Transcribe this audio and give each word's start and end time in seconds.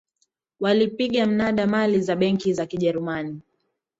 walipiga 0.59 1.25
mnada 1.25 1.67
mali 1.67 2.01
za 2.01 2.15
benki 2.15 2.53
za 2.53 2.65
kijerumani 2.65 3.39